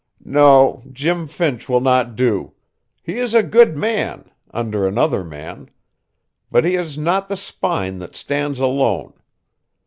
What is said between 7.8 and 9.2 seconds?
that stands alone.